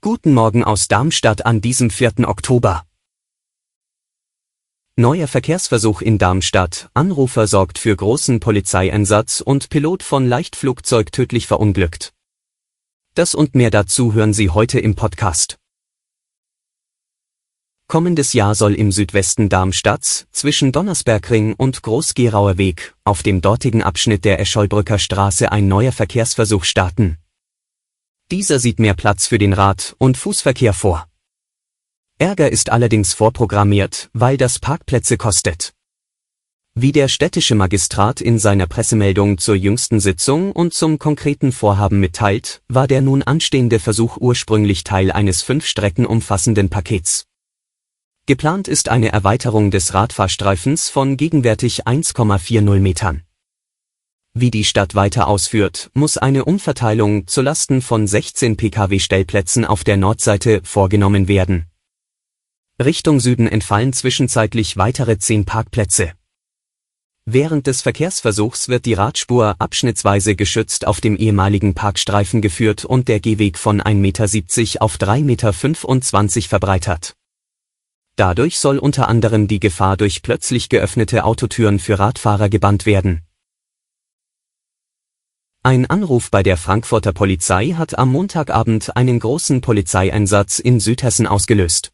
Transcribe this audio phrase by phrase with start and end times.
[0.00, 2.28] Guten Morgen aus Darmstadt an diesem 4.
[2.28, 2.84] Oktober.
[4.94, 6.90] Neuer Verkehrsversuch in Darmstadt.
[6.94, 12.12] Anrufer sorgt für großen Polizeieinsatz und Pilot von Leichtflugzeug tödlich verunglückt.
[13.14, 15.58] Das und mehr dazu hören Sie heute im Podcast.
[17.88, 24.24] Kommendes Jahr soll im Südwesten Darmstadts, zwischen Donnersbergring und Großgerauer Weg, auf dem dortigen Abschnitt
[24.24, 27.18] der Escholbrücker Straße ein neuer Verkehrsversuch starten.
[28.30, 31.08] Dieser sieht mehr Platz für den Rad- und Fußverkehr vor.
[32.18, 35.72] Ärger ist allerdings vorprogrammiert, weil das Parkplätze kostet.
[36.74, 42.62] Wie der städtische Magistrat in seiner Pressemeldung zur jüngsten Sitzung und zum konkreten Vorhaben mitteilt,
[42.68, 47.26] war der nun anstehende Versuch ursprünglich Teil eines fünf Strecken umfassenden Pakets.
[48.26, 53.22] Geplant ist eine Erweiterung des Radfahrstreifens von gegenwärtig 1,40 Metern.
[54.32, 60.60] Wie die Stadt weiter ausführt, muss eine Umverteilung zulasten von 16 Pkw-Stellplätzen auf der Nordseite
[60.62, 61.66] vorgenommen werden.
[62.78, 66.12] Richtung Süden entfallen zwischenzeitlich weitere 10 Parkplätze.
[67.26, 73.18] Während des Verkehrsversuchs wird die Radspur abschnittsweise geschützt auf dem ehemaligen Parkstreifen geführt und der
[73.18, 77.14] Gehweg von 1,70 Meter auf 3,25 Meter verbreitert.
[78.14, 83.22] Dadurch soll unter anderem die Gefahr durch plötzlich geöffnete Autotüren für Radfahrer gebannt werden.
[85.62, 91.92] Ein Anruf bei der Frankfurter Polizei hat am Montagabend einen großen Polizeieinsatz in Südhessen ausgelöst.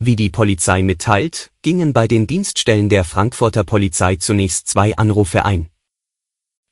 [0.00, 5.68] Wie die Polizei mitteilt, gingen bei den Dienststellen der Frankfurter Polizei zunächst zwei Anrufe ein.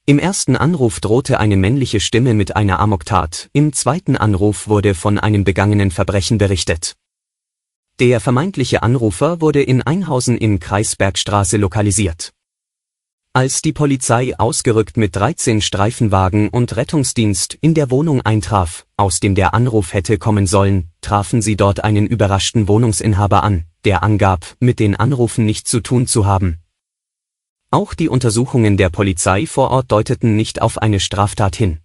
[0.05, 5.21] Im ersten Anruf drohte eine männliche Stimme mit einer Amoktat, im zweiten Anruf wurde von
[5.21, 6.97] einem begangenen Verbrechen berichtet.
[8.01, 12.33] Der vermeintliche Anrufer wurde in Einhausen in Kreisbergstraße lokalisiert.
[13.37, 19.35] Als die Polizei ausgerückt mit 13 Streifenwagen und Rettungsdienst in der Wohnung eintraf, aus dem
[19.35, 24.79] der Anruf hätte kommen sollen, trafen sie dort einen überraschten Wohnungsinhaber an, der angab, mit
[24.79, 26.61] den Anrufen nichts zu tun zu haben.
[27.73, 31.81] Auch die Untersuchungen der Polizei vor Ort deuteten nicht auf eine Straftat hin.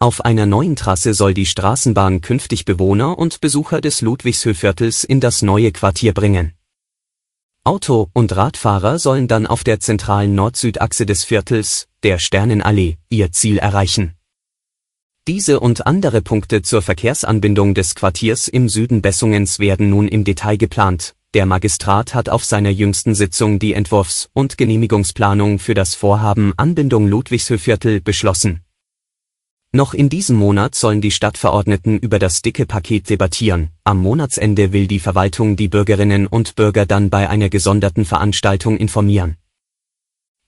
[0.00, 5.40] Auf einer neuen Trasse soll die Straßenbahn künftig Bewohner und Besucher des Ludwigshöhviertels in das
[5.40, 6.52] neue Quartier bringen.
[7.64, 13.58] Auto- und Radfahrer sollen dann auf der zentralen Nord-Süd-Achse des Viertels, der Sternenallee, ihr Ziel
[13.58, 14.14] erreichen.
[15.28, 20.56] Diese und andere Punkte zur Verkehrsanbindung des Quartiers im Süden Bessungens werden nun im Detail
[20.56, 21.14] geplant.
[21.34, 27.06] Der Magistrat hat auf seiner jüngsten Sitzung die Entwurfs- und Genehmigungsplanung für das Vorhaben Anbindung
[27.06, 28.62] Ludwigshöhviertel beschlossen.
[29.74, 33.70] Noch in diesem Monat sollen die Stadtverordneten über das dicke Paket debattieren.
[33.84, 39.38] Am Monatsende will die Verwaltung die Bürgerinnen und Bürger dann bei einer gesonderten Veranstaltung informieren.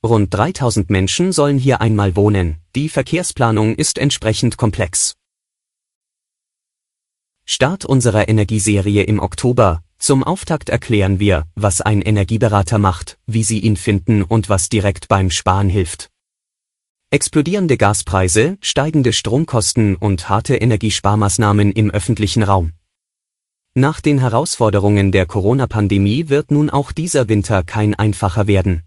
[0.04, 2.56] Rund 3000 Menschen sollen hier einmal wohnen.
[2.76, 5.14] Die Verkehrsplanung ist entsprechend komplex.
[7.46, 9.82] Start unserer Energieserie im Oktober.
[9.98, 15.08] Zum Auftakt erklären wir, was ein Energieberater macht, wie Sie ihn finden und was direkt
[15.08, 16.10] beim Sparen hilft.
[17.10, 22.72] Explodierende Gaspreise, steigende Stromkosten und harte Energiesparmaßnahmen im öffentlichen Raum.
[23.74, 28.82] Nach den Herausforderungen der Corona-Pandemie wird nun auch dieser Winter kein einfacher werden.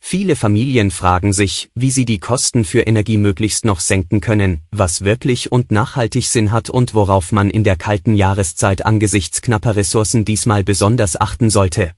[0.00, 5.02] Viele Familien fragen sich, wie sie die Kosten für Energie möglichst noch senken können, was
[5.02, 10.24] wirklich und nachhaltig Sinn hat und worauf man in der kalten Jahreszeit angesichts knapper Ressourcen
[10.24, 11.92] diesmal besonders achten sollte.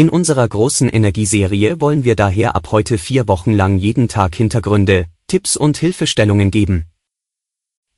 [0.00, 5.04] In unserer großen Energieserie wollen wir daher ab heute vier Wochen lang jeden Tag Hintergründe,
[5.26, 6.86] Tipps und Hilfestellungen geben.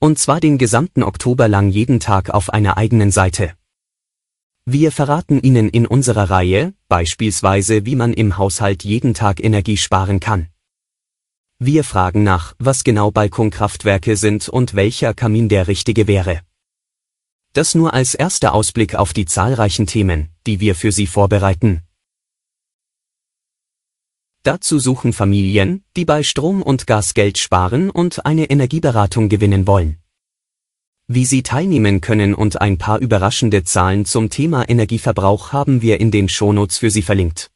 [0.00, 3.52] Und zwar den gesamten Oktober lang jeden Tag auf einer eigenen Seite.
[4.64, 10.18] Wir verraten Ihnen in unserer Reihe, beispielsweise wie man im Haushalt jeden Tag Energie sparen
[10.18, 10.48] kann.
[11.60, 16.40] Wir fragen nach, was genau Balkonkraftwerke sind und welcher Kamin der richtige wäre.
[17.52, 21.82] Das nur als erster Ausblick auf die zahlreichen Themen, die wir für Sie vorbereiten.
[24.44, 29.98] Dazu suchen Familien, die bei Strom und Gas Geld sparen und eine Energieberatung gewinnen wollen.
[31.06, 36.10] Wie Sie teilnehmen können und ein paar überraschende Zahlen zum Thema Energieverbrauch haben wir in
[36.10, 37.52] den Shownotes für Sie verlinkt.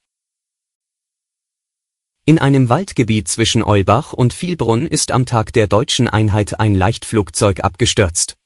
[2.24, 7.64] In einem Waldgebiet zwischen Eulbach und Vielbrunn ist am Tag der deutschen Einheit ein Leichtflugzeug
[7.64, 8.36] abgestürzt.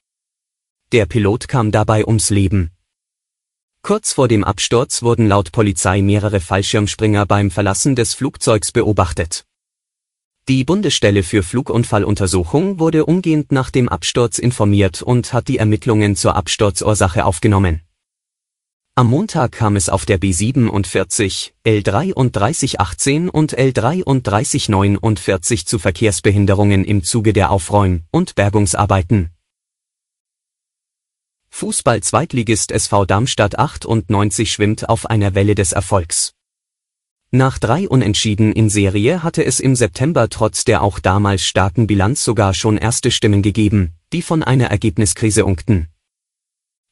[0.91, 2.71] Der Pilot kam dabei ums Leben.
[3.83, 9.43] Kurz vor dem Absturz wurden laut Polizei mehrere Fallschirmspringer beim Verlassen des Flugzeugs beobachtet.
[10.47, 16.35] Die Bundesstelle für Flugunfalluntersuchung wurde umgehend nach dem Absturz informiert und hat die Ermittlungen zur
[16.35, 17.81] Absturzursache aufgenommen.
[18.93, 27.49] Am Montag kam es auf der B47, L3318 und L3349 zu Verkehrsbehinderungen im Zuge der
[27.49, 29.31] Aufräum- und Bergungsarbeiten.
[31.51, 36.33] Fußball-Zweitligist SV Darmstadt 98 schwimmt auf einer Welle des Erfolgs.
[37.29, 42.25] Nach drei Unentschieden in Serie hatte es im September trotz der auch damals starken Bilanz
[42.25, 45.87] sogar schon erste Stimmen gegeben, die von einer Ergebniskrise unkten.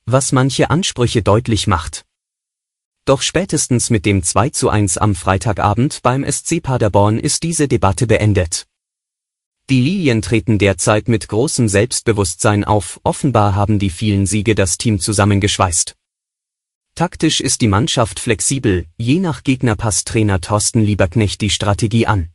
[0.05, 2.05] Was manche Ansprüche deutlich macht.
[3.05, 8.07] Doch spätestens mit dem 2 zu 1 am Freitagabend beim SC Paderborn ist diese Debatte
[8.07, 8.68] beendet.
[9.69, 14.99] Die Lilien treten derzeit mit großem Selbstbewusstsein auf, offenbar haben die vielen Siege das Team
[14.99, 15.95] zusammengeschweißt.
[16.95, 22.29] Taktisch ist die Mannschaft flexibel, je nach Gegner passt Trainer Thorsten Lieberknecht die Strategie an.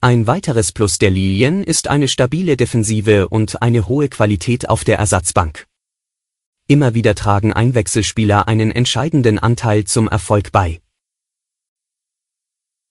[0.00, 4.98] Ein weiteres Plus der Lilien ist eine stabile Defensive und eine hohe Qualität auf der
[4.98, 5.66] Ersatzbank.
[6.68, 10.80] Immer wieder tragen Einwechselspieler einen entscheidenden Anteil zum Erfolg bei.